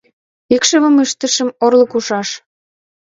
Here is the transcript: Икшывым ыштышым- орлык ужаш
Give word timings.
Икшывым 0.55 0.95
ыштышым- 1.05 1.49
орлык 1.65 1.91
ужаш 1.97 2.29